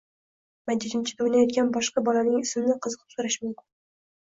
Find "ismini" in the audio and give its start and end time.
2.41-2.81